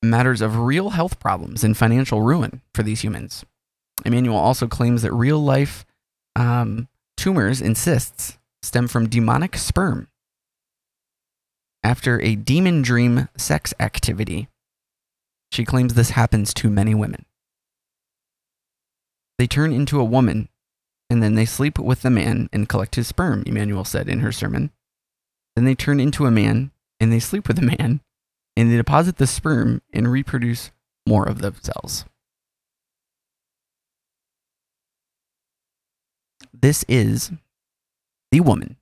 matters 0.01 0.41
of 0.41 0.57
real 0.57 0.89
health 0.89 1.19
problems 1.19 1.63
and 1.63 1.77
financial 1.77 2.23
ruin 2.23 2.63
for 2.73 2.81
these 2.81 3.01
humans. 3.01 3.45
Immanuel 4.03 4.37
also 4.37 4.67
claims 4.67 5.03
that 5.03 5.13
real 5.13 5.37
life 5.37 5.85
um, 6.35 6.87
tumors 7.17 7.61
and 7.61 7.77
cysts 7.77 8.37
stem 8.61 8.87
from 8.87 9.09
demonic 9.09 9.57
sperm. 9.57 10.07
After 11.83 12.21
a 12.21 12.35
demon 12.35 12.81
dream 12.81 13.29
sex 13.37 13.73
activity, 13.79 14.47
she 15.51 15.63
claims 15.63 15.93
this 15.93 16.11
happens 16.11 16.53
to 16.55 16.69
many 16.69 16.95
women. 16.95 17.25
They 19.37 19.47
turn 19.47 19.71
into 19.71 19.99
a 19.99 20.05
woman 20.05 20.49
and 21.09 21.21
then 21.21 21.35
they 21.35 21.45
sleep 21.45 21.77
with 21.77 22.01
the 22.01 22.09
man 22.09 22.49
and 22.51 22.67
collect 22.67 22.95
his 22.95 23.07
sperm, 23.07 23.43
Immanuel 23.45 23.85
said 23.85 24.09
in 24.09 24.21
her 24.21 24.31
sermon. 24.31 24.71
Then 25.55 25.65
they 25.65 25.75
turn 25.75 25.99
into 25.99 26.25
a 26.25 26.31
man 26.31 26.71
and 26.99 27.11
they 27.11 27.19
sleep 27.19 27.47
with 27.47 27.59
a 27.59 27.61
man 27.61 28.01
and 28.57 28.71
they 28.71 28.77
deposit 28.77 29.17
the 29.17 29.27
sperm 29.27 29.81
and 29.93 30.11
reproduce 30.11 30.71
more 31.07 31.27
of 31.27 31.39
themselves. 31.39 32.05
This 36.61 36.85
is 36.87 37.31
the 38.31 38.39
woman 38.39 38.77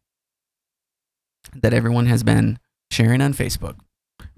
that 1.55 1.73
everyone 1.73 2.05
has 2.05 2.23
been 2.23 2.59
sharing 2.91 3.21
on 3.21 3.33
Facebook, 3.33 3.75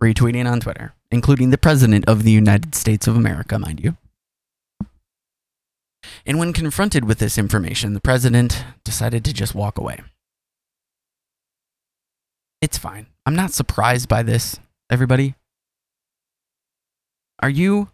retweeting 0.01 0.49
on 0.49 0.59
Twitter, 0.59 0.93
including 1.11 1.49
the 1.49 1.57
President 1.57 2.05
of 2.07 2.23
the 2.23 2.31
United 2.31 2.75
States 2.75 3.07
of 3.07 3.15
America, 3.15 3.59
mind 3.59 3.81
you. 3.83 3.97
And 6.25 6.39
when 6.39 6.53
confronted 6.53 7.05
with 7.05 7.19
this 7.19 7.37
information, 7.37 7.93
the 7.93 7.99
president 7.99 8.63
decided 8.83 9.25
to 9.25 9.33
just 9.33 9.55
walk 9.55 9.77
away. 9.77 9.99
It's 12.61 12.77
fine. 12.77 13.07
I'm 13.25 13.35
not 13.35 13.51
surprised 13.51 14.07
by 14.07 14.23
this, 14.23 14.59
everybody. 14.89 15.35
Are 17.39 17.49
you? 17.49 17.89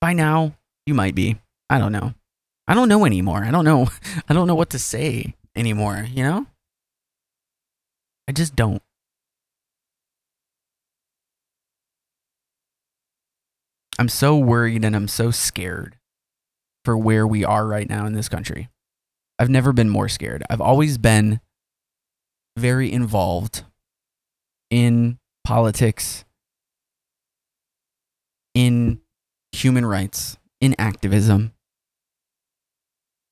By 0.00 0.12
now, 0.12 0.54
you 0.86 0.94
might 0.94 1.14
be. 1.14 1.38
I 1.68 1.78
don't 1.78 1.92
know. 1.92 2.14
I 2.68 2.74
don't 2.74 2.88
know 2.88 3.04
anymore. 3.04 3.44
I 3.44 3.50
don't 3.50 3.64
know. 3.64 3.88
I 4.28 4.34
don't 4.34 4.46
know 4.46 4.54
what 4.54 4.70
to 4.70 4.78
say 4.78 5.34
anymore, 5.54 6.06
you 6.10 6.22
know? 6.22 6.46
I 8.28 8.32
just 8.32 8.56
don't. 8.56 8.82
I'm 13.98 14.08
so 14.08 14.36
worried 14.36 14.84
and 14.84 14.94
I'm 14.94 15.08
so 15.08 15.30
scared 15.30 15.96
for 16.84 16.96
where 16.98 17.26
we 17.26 17.44
are 17.44 17.66
right 17.66 17.88
now 17.88 18.06
in 18.06 18.12
this 18.12 18.28
country. 18.28 18.68
I've 19.38 19.48
never 19.48 19.72
been 19.72 19.88
more 19.88 20.08
scared. 20.08 20.42
I've 20.50 20.60
always 20.60 20.98
been 20.98 21.40
very 22.56 22.92
involved 22.92 23.64
in 24.70 25.18
politics, 25.44 26.24
in 28.54 29.00
human 29.52 29.86
rights, 29.86 30.38
in 30.60 30.74
activism. 30.78 31.52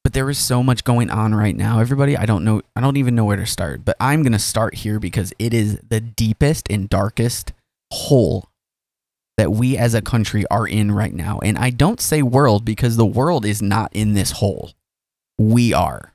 But 0.04 0.12
there 0.12 0.28
is 0.28 0.38
so 0.38 0.62
much 0.62 0.84
going 0.84 1.10
on 1.10 1.34
right 1.34 1.56
now. 1.56 1.80
Everybody, 1.80 2.16
I 2.16 2.26
don't 2.26 2.44
know, 2.44 2.60
I 2.76 2.82
don't 2.82 2.98
even 2.98 3.14
know 3.14 3.24
where 3.24 3.38
to 3.38 3.46
start, 3.46 3.84
but 3.84 3.96
I'm 3.98 4.22
going 4.22 4.32
to 4.32 4.38
start 4.38 4.74
here 4.74 5.00
because 5.00 5.32
it 5.38 5.54
is 5.54 5.80
the 5.88 6.00
deepest 6.00 6.70
and 6.70 6.88
darkest 6.88 7.52
hole 7.90 8.50
that 9.38 9.50
we 9.50 9.76
as 9.76 9.94
a 9.94 10.02
country 10.02 10.44
are 10.50 10.66
in 10.66 10.92
right 10.92 11.14
now. 11.14 11.40
And 11.42 11.58
I 11.58 11.70
don't 11.70 12.00
say 12.00 12.22
world 12.22 12.64
because 12.64 12.96
the 12.96 13.06
world 13.06 13.44
is 13.44 13.62
not 13.62 13.90
in 13.94 14.14
this 14.14 14.32
hole. 14.32 14.72
We 15.38 15.72
are. 15.72 16.12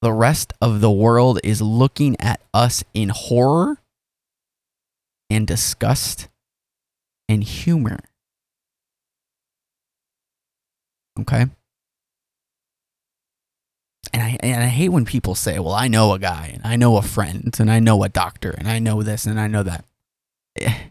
The 0.00 0.12
rest 0.12 0.54
of 0.62 0.80
the 0.80 0.90
world 0.90 1.40
is 1.44 1.60
looking 1.60 2.16
at 2.20 2.40
us 2.54 2.82
in 2.94 3.10
horror 3.10 3.78
and 5.28 5.46
disgust 5.46 6.28
and 7.28 7.44
humor. 7.44 8.00
Okay? 11.18 11.46
And 14.12 14.22
I 14.22 14.38
and 14.42 14.62
I 14.62 14.66
hate 14.68 14.88
when 14.88 15.04
people 15.04 15.34
say, 15.34 15.58
"Well, 15.58 15.74
I 15.74 15.88
know 15.88 16.12
a 16.12 16.18
guy, 16.18 16.50
and 16.54 16.62
I 16.64 16.76
know 16.76 16.96
a 16.96 17.02
friend, 17.02 17.54
and 17.58 17.70
I 17.70 17.78
know 17.80 18.02
a 18.02 18.08
doctor, 18.08 18.50
and 18.50 18.68
I 18.68 18.78
know 18.78 19.02
this, 19.02 19.26
and 19.26 19.38
I 19.38 19.46
know 19.46 19.62
that." 19.62 19.84
Eh, 20.56 20.90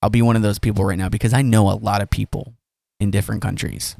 I'll 0.00 0.10
be 0.10 0.22
one 0.22 0.36
of 0.36 0.42
those 0.42 0.58
people 0.58 0.84
right 0.84 0.98
now 0.98 1.08
because 1.08 1.32
I 1.32 1.42
know 1.42 1.70
a 1.70 1.74
lot 1.74 2.02
of 2.02 2.10
people 2.10 2.54
in 3.00 3.10
different 3.10 3.42
countries. 3.42 3.96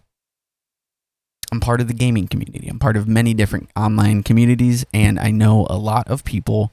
I'm 1.50 1.60
part 1.60 1.80
of 1.80 1.88
the 1.88 1.94
gaming 1.94 2.28
community. 2.28 2.68
I'm 2.68 2.78
part 2.78 2.96
of 2.96 3.08
many 3.08 3.34
different 3.34 3.70
online 3.74 4.22
communities, 4.22 4.84
and 4.92 5.18
I 5.18 5.30
know 5.30 5.66
a 5.68 5.78
lot 5.78 6.08
of 6.08 6.24
people 6.24 6.72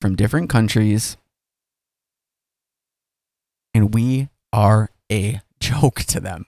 from 0.00 0.16
different 0.16 0.50
countries, 0.50 1.16
and 3.72 3.94
we 3.94 4.28
are 4.52 4.90
a 5.10 5.40
joke 5.60 6.00
to 6.04 6.20
them. 6.20 6.46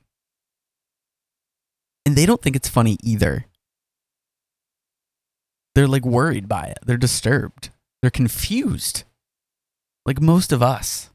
And 2.04 2.16
they 2.16 2.26
don't 2.26 2.40
think 2.40 2.56
it's 2.56 2.68
funny 2.68 2.98
either. 3.02 3.45
They're 5.76 5.86
like 5.86 6.06
worried 6.06 6.48
by 6.48 6.64
it, 6.64 6.78
they're 6.86 6.96
disturbed, 6.96 7.68
they're 8.00 8.10
confused, 8.10 9.04
like 10.06 10.22
most 10.22 10.50
of 10.50 10.62
us. 10.62 11.10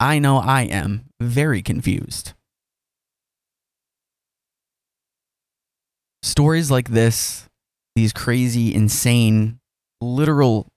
I 0.00 0.18
know 0.18 0.38
I 0.38 0.62
am 0.62 1.10
very 1.20 1.60
confused. 1.60 2.32
Stories 6.22 6.70
like 6.70 6.88
this, 6.88 7.46
these 7.94 8.14
crazy, 8.14 8.74
insane, 8.74 9.60
literal, 10.00 10.68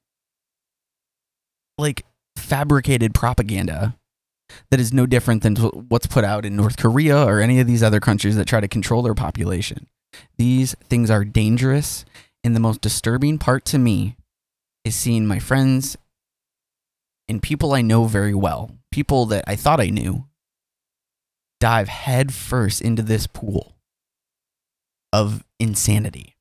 like 1.77 2.03
fabricated 2.35 3.13
propaganda 3.13 3.95
that 4.71 4.81
is 4.81 4.91
no 4.91 5.05
different 5.05 5.41
than 5.41 5.55
what's 5.55 6.07
put 6.07 6.25
out 6.25 6.43
in 6.43 6.57
North 6.57 6.75
Korea 6.75 7.23
or 7.23 7.39
any 7.39 7.61
of 7.61 7.67
these 7.67 7.81
other 7.81 8.01
countries 8.01 8.35
that 8.35 8.45
try 8.45 8.59
to 8.59 8.67
control 8.67 9.01
their 9.03 9.15
population. 9.15 9.87
These 10.37 10.75
things 10.89 11.09
are 11.09 11.23
dangerous. 11.23 12.03
And 12.47 12.55
the 12.55 12.61
most 12.61 12.79
disturbing 12.79 13.39
part 13.39 13.65
to 13.65 13.77
me 13.77 14.15
is 14.85 14.95
seeing 14.95 15.25
my 15.25 15.37
friends 15.37 15.97
and 17.27 17.43
people 17.43 17.73
I 17.73 17.81
know 17.81 18.05
very 18.05 18.33
well, 18.33 18.71
people 18.89 19.25
that 19.25 19.43
I 19.45 19.57
thought 19.57 19.81
I 19.81 19.89
knew, 19.89 20.27
dive 21.59 21.89
headfirst 21.89 22.81
into 22.81 23.01
this 23.01 23.27
pool 23.27 23.75
of 25.11 25.43
insanity. 25.59 26.37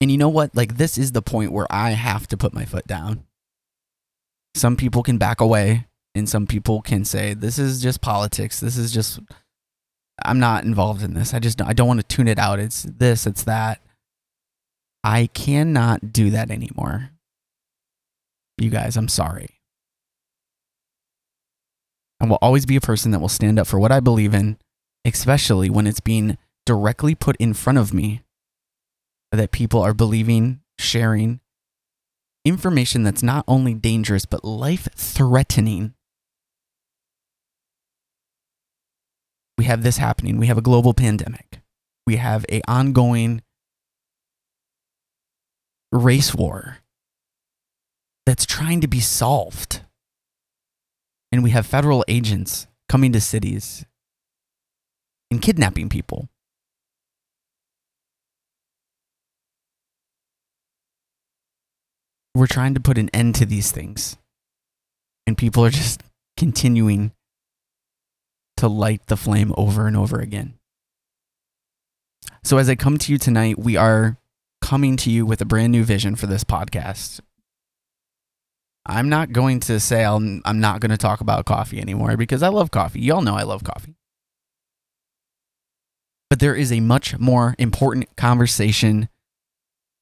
And 0.00 0.10
you 0.10 0.18
know 0.18 0.28
what? 0.28 0.56
Like, 0.56 0.76
this 0.76 0.98
is 0.98 1.12
the 1.12 1.22
point 1.22 1.52
where 1.52 1.68
I 1.70 1.90
have 1.90 2.26
to 2.26 2.36
put 2.36 2.52
my 2.52 2.64
foot 2.64 2.88
down. 2.88 3.22
Some 4.56 4.74
people 4.74 5.04
can 5.04 5.18
back 5.18 5.40
away, 5.40 5.86
and 6.16 6.28
some 6.28 6.48
people 6.48 6.82
can 6.82 7.04
say, 7.04 7.32
This 7.32 7.60
is 7.60 7.80
just 7.80 8.00
politics. 8.00 8.58
This 8.58 8.76
is 8.76 8.90
just, 8.90 9.20
I'm 10.24 10.40
not 10.40 10.64
involved 10.64 11.04
in 11.04 11.14
this. 11.14 11.32
I 11.32 11.38
just, 11.38 11.62
I 11.62 11.72
don't 11.72 11.86
want 11.86 12.00
to 12.00 12.16
tune 12.16 12.26
it 12.26 12.40
out. 12.40 12.58
It's 12.58 12.82
this, 12.82 13.24
it's 13.24 13.44
that. 13.44 13.82
I 15.06 15.28
cannot 15.28 16.12
do 16.12 16.30
that 16.30 16.50
anymore. 16.50 17.10
You 18.58 18.70
guys, 18.70 18.96
I'm 18.96 19.06
sorry. 19.06 19.60
I 22.20 22.26
will 22.26 22.38
always 22.42 22.66
be 22.66 22.74
a 22.74 22.80
person 22.80 23.12
that 23.12 23.20
will 23.20 23.28
stand 23.28 23.60
up 23.60 23.68
for 23.68 23.78
what 23.78 23.92
I 23.92 24.00
believe 24.00 24.34
in, 24.34 24.58
especially 25.04 25.70
when 25.70 25.86
it's 25.86 26.00
being 26.00 26.38
directly 26.64 27.14
put 27.14 27.36
in 27.36 27.54
front 27.54 27.78
of 27.78 27.94
me 27.94 28.22
that 29.30 29.52
people 29.52 29.80
are 29.80 29.94
believing, 29.94 30.58
sharing 30.76 31.38
information 32.44 33.04
that's 33.04 33.22
not 33.22 33.44
only 33.46 33.74
dangerous, 33.74 34.24
but 34.24 34.44
life 34.44 34.88
threatening. 34.96 35.94
We 39.56 39.66
have 39.66 39.84
this 39.84 39.98
happening. 39.98 40.36
We 40.36 40.48
have 40.48 40.58
a 40.58 40.62
global 40.62 40.94
pandemic. 40.94 41.60
We 42.08 42.16
have 42.16 42.44
a 42.50 42.60
ongoing 42.66 43.42
race 45.92 46.34
war 46.34 46.78
that's 48.24 48.44
trying 48.44 48.80
to 48.80 48.88
be 48.88 49.00
solved. 49.00 49.82
And 51.32 51.42
we 51.42 51.50
have 51.50 51.66
federal 51.66 52.04
agents 52.08 52.66
coming 52.88 53.12
to 53.12 53.20
cities 53.20 53.84
and 55.30 55.42
kidnapping 55.42 55.88
people. 55.88 56.28
We're 62.34 62.46
trying 62.46 62.74
to 62.74 62.80
put 62.80 62.98
an 62.98 63.08
end 63.14 63.34
to 63.36 63.46
these 63.46 63.72
things. 63.72 64.18
And 65.26 65.38
people 65.38 65.64
are 65.64 65.70
just 65.70 66.02
continuing 66.36 67.12
to 68.58 68.68
light 68.68 69.06
the 69.06 69.16
flame 69.16 69.52
over 69.56 69.86
and 69.86 69.96
over 69.96 70.18
again. 70.18 70.54
So, 72.44 72.58
as 72.58 72.68
I 72.68 72.74
come 72.74 72.98
to 72.98 73.12
you 73.12 73.18
tonight, 73.18 73.58
we 73.58 73.76
are 73.76 74.18
coming 74.66 74.96
to 74.96 75.12
you 75.12 75.24
with 75.24 75.40
a 75.40 75.44
brand 75.44 75.70
new 75.70 75.84
vision 75.84 76.16
for 76.16 76.26
this 76.26 76.42
podcast. 76.42 77.20
I'm 78.84 79.08
not 79.08 79.30
going 79.30 79.60
to 79.60 79.78
say 79.78 80.04
i 80.04 80.12
am 80.12 80.42
I'm 80.44 80.58
not 80.58 80.80
going 80.80 80.90
to 80.90 80.96
talk 80.96 81.20
about 81.20 81.44
coffee 81.44 81.80
anymore 81.80 82.16
because 82.16 82.42
I 82.42 82.48
love 82.48 82.72
coffee. 82.72 82.98
Y'all 83.00 83.22
know 83.22 83.36
I 83.36 83.44
love 83.44 83.62
coffee. 83.62 83.94
But 86.28 86.40
there 86.40 86.56
is 86.56 86.72
a 86.72 86.80
much 86.80 87.16
more 87.16 87.54
important 87.60 88.16
conversation 88.16 89.08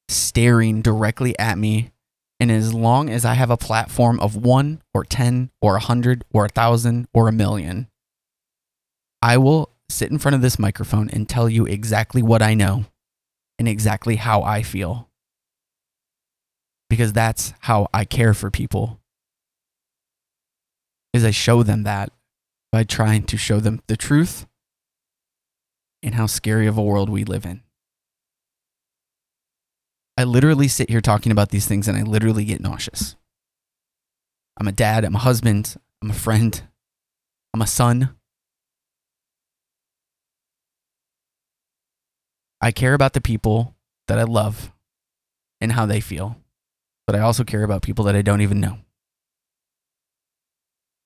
staring 0.09 0.81
directly 0.81 1.39
at 1.39 1.59
me. 1.59 1.91
And 2.41 2.51
as 2.51 2.73
long 2.73 3.11
as 3.11 3.27
I 3.27 3.35
have 3.35 3.51
a 3.51 3.59
platform 3.59 4.19
of 4.19 4.35
one 4.35 4.81
or 4.95 5.05
10 5.05 5.51
or 5.61 5.77
a 5.77 5.81
hundred 5.81 6.25
or 6.33 6.47
a 6.47 6.49
thousand 6.49 7.07
or 7.13 7.29
a 7.29 7.33
million, 7.33 7.89
I 9.21 9.37
will 9.37 9.73
sit 9.91 10.11
in 10.11 10.19
front 10.19 10.37
of 10.37 10.41
this 10.41 10.59
microphone 10.59 11.11
and 11.11 11.29
tell 11.29 11.51
you 11.51 11.67
exactly 11.67 12.23
what 12.23 12.41
I 12.41 12.55
know 12.55 12.87
and 13.59 13.69
exactly 13.69 14.17
how 14.17 14.43
I 14.43 14.63
feel 14.63 15.09
because 16.91 17.13
that's 17.13 17.53
how 17.61 17.89
I 17.93 18.05
care 18.05 18.35
for 18.35 18.51
people. 18.51 19.01
Is 21.13 21.25
I 21.25 21.31
show 21.31 21.63
them 21.63 21.85
that 21.85 22.11
by 22.73 22.85
trying 22.85 23.25
to 23.25 23.37
show 23.37 23.61
them 23.61 23.81
the 23.87 23.97
truth 23.97 24.47
and 26.03 26.15
how 26.15 26.27
scary 26.27 26.67
of 26.67 26.77
a 26.77 26.83
world 26.83 27.09
we 27.09 27.25
live 27.25 27.47
in. 27.47 27.63
I 30.17 30.25
literally 30.25 30.69
sit 30.69 30.91
here 30.91 31.01
talking 31.01 31.33
about 31.33 31.49
these 31.49 31.67
things 31.67 31.89
and 31.89 31.97
I 31.97 32.03
literally 32.03 32.45
get 32.45 32.61
nauseous. 32.61 33.17
I'm 34.57 34.69
a 34.69 34.73
dad, 34.73 35.05
I'm 35.05 35.17
a 35.17 35.19
husband, 35.19 35.75
I'm 36.03 36.11
a 36.11 36.15
friend, 36.15 36.63
I'm 37.53 37.63
a 37.63 37.67
son. 37.67 38.15
I 42.65 42.73
care 42.73 42.95
about 42.95 43.13
the 43.13 43.21
people 43.21 43.77
that 44.09 44.19
I 44.19 44.25
love 44.25 44.73
and 45.61 45.73
how 45.73 45.87
they 45.87 46.01
feel 46.01 46.39
but 47.07 47.15
I 47.17 47.21
also 47.21 47.45
care 47.45 47.65
about 47.65 47.83
people 47.83 48.05
that 48.07 48.17
I 48.17 48.23
don't 48.23 48.41
even 48.41 48.61
know. 48.61 48.79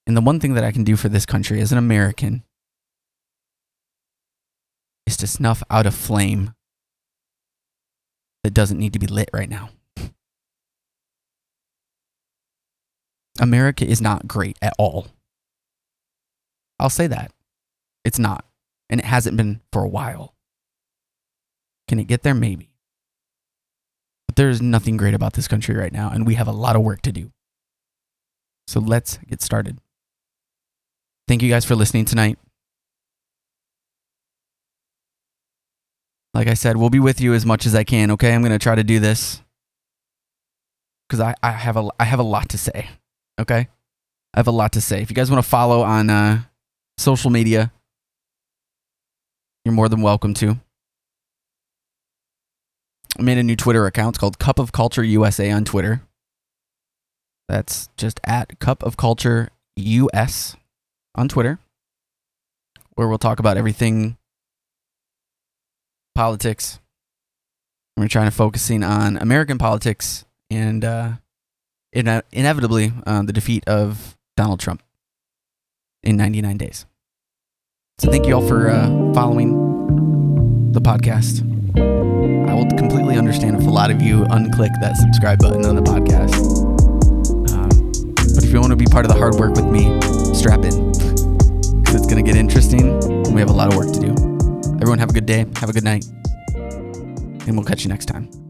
And 0.06 0.16
the 0.16 0.22
one 0.22 0.40
thing 0.40 0.54
that 0.54 0.64
I 0.64 0.72
can 0.72 0.84
do 0.84 0.96
for 0.96 1.08
this 1.08 1.26
country 1.26 1.60
as 1.60 1.72
an 1.72 1.78
American 1.78 2.44
is 5.06 5.16
to 5.18 5.26
snuff 5.26 5.62
out 5.70 5.86
a 5.86 5.90
flame 5.90 6.54
that 8.42 8.54
doesn't 8.54 8.78
need 8.78 8.92
to 8.92 8.98
be 8.98 9.06
lit 9.06 9.28
right 9.32 9.48
now. 9.48 9.70
America 13.40 13.86
is 13.86 14.00
not 14.00 14.26
great 14.26 14.58
at 14.62 14.74
all. 14.78 15.08
I'll 16.78 16.90
say 16.90 17.06
that. 17.06 17.32
It's 18.04 18.18
not. 18.18 18.44
And 18.88 19.00
it 19.00 19.06
hasn't 19.06 19.36
been 19.36 19.60
for 19.72 19.82
a 19.82 19.88
while. 19.88 20.34
Can 21.88 21.98
it 21.98 22.06
get 22.06 22.22
there? 22.22 22.34
Maybe. 22.34 22.70
But 24.28 24.36
there's 24.36 24.60
nothing 24.60 24.98
great 24.98 25.14
about 25.14 25.32
this 25.32 25.48
country 25.48 25.74
right 25.74 25.92
now, 25.92 26.10
and 26.10 26.26
we 26.26 26.34
have 26.34 26.46
a 26.46 26.52
lot 26.52 26.76
of 26.76 26.82
work 26.82 27.02
to 27.02 27.12
do. 27.12 27.32
So 28.66 28.78
let's 28.78 29.16
get 29.26 29.40
started. 29.40 29.78
Thank 31.26 31.42
you 31.42 31.48
guys 31.48 31.64
for 31.64 31.74
listening 31.74 32.04
tonight. 32.04 32.38
Like 36.34 36.46
I 36.46 36.54
said, 36.54 36.76
we'll 36.76 36.90
be 36.90 37.00
with 37.00 37.20
you 37.20 37.32
as 37.32 37.46
much 37.46 37.64
as 37.64 37.74
I 37.74 37.84
can, 37.84 38.10
okay? 38.12 38.34
I'm 38.34 38.42
going 38.42 38.52
to 38.52 38.58
try 38.58 38.74
to 38.74 38.84
do 38.84 39.00
this 39.00 39.42
because 41.08 41.20
I, 41.20 41.34
I, 41.42 41.52
have 41.52 41.78
a, 41.78 41.88
I 41.98 42.04
have 42.04 42.18
a 42.18 42.22
lot 42.22 42.50
to 42.50 42.58
say, 42.58 42.90
okay? 43.40 43.68
I 44.34 44.38
have 44.38 44.46
a 44.46 44.52
lot 44.52 44.72
to 44.72 44.80
say. 44.82 45.00
If 45.00 45.10
you 45.10 45.16
guys 45.16 45.30
want 45.30 45.42
to 45.42 45.48
follow 45.48 45.80
on 45.80 46.10
uh, 46.10 46.42
social 46.98 47.30
media, 47.30 47.72
you're 49.64 49.74
more 49.74 49.88
than 49.88 50.02
welcome 50.02 50.34
to. 50.34 50.58
Made 53.18 53.38
a 53.38 53.42
new 53.42 53.56
Twitter 53.56 53.84
account. 53.86 54.10
It's 54.14 54.18
called 54.18 54.38
Cup 54.38 54.58
of 54.58 54.70
Culture 54.72 55.02
USA 55.02 55.50
on 55.50 55.64
Twitter. 55.64 56.02
That's 57.48 57.88
just 57.96 58.20
at 58.24 58.58
Cup 58.60 58.82
of 58.82 58.96
Culture 58.96 59.48
US 59.76 60.56
on 61.14 61.28
Twitter, 61.28 61.58
where 62.94 63.08
we'll 63.08 63.18
talk 63.18 63.38
about 63.40 63.56
everything 63.56 64.16
politics. 66.14 66.78
We're 67.96 68.08
trying 68.08 68.26
to 68.26 68.36
focusing 68.36 68.84
on 68.84 69.16
American 69.16 69.58
politics 69.58 70.24
and 70.50 70.84
uh, 70.84 71.12
ine- 71.92 72.22
inevitably 72.30 72.92
uh, 73.06 73.22
the 73.22 73.32
defeat 73.32 73.66
of 73.66 74.16
Donald 74.36 74.60
Trump 74.60 74.82
in 76.04 76.16
99 76.16 76.56
days. 76.58 76.86
So 77.98 78.10
thank 78.10 78.26
you 78.26 78.34
all 78.34 78.46
for 78.46 78.70
uh, 78.70 78.86
following 79.12 80.70
the 80.72 80.80
podcast. 80.80 81.42
I 82.48 82.54
will 82.54 82.66
completely 82.76 83.07
understand 83.18 83.60
if 83.60 83.66
a 83.66 83.70
lot 83.70 83.90
of 83.90 84.00
you 84.00 84.24
unclick 84.26 84.70
that 84.80 84.96
subscribe 84.96 85.38
button 85.40 85.64
on 85.66 85.74
the 85.74 85.82
podcast. 85.82 86.34
Um, 87.52 87.68
but 88.34 88.44
if 88.44 88.52
you 88.52 88.60
want 88.60 88.70
to 88.70 88.76
be 88.76 88.86
part 88.86 89.04
of 89.04 89.10
the 89.10 89.18
hard 89.18 89.34
work 89.34 89.54
with 89.54 89.66
me, 89.66 90.00
strap 90.34 90.64
in. 90.64 90.88
Because 91.88 92.02
it's 92.02 92.12
going 92.12 92.22
to 92.22 92.30
get 92.30 92.38
interesting 92.38 93.02
and 93.02 93.34
we 93.34 93.40
have 93.40 93.48
a 93.48 93.52
lot 93.52 93.68
of 93.68 93.76
work 93.76 93.90
to 93.94 93.98
do. 93.98 94.10
Everyone, 94.74 94.98
have 94.98 95.08
a 95.08 95.14
good 95.14 95.24
day. 95.24 95.46
Have 95.56 95.70
a 95.70 95.72
good 95.72 95.84
night. 95.84 96.04
And 96.54 97.56
we'll 97.56 97.64
catch 97.64 97.82
you 97.82 97.88
next 97.88 98.06
time. 98.06 98.47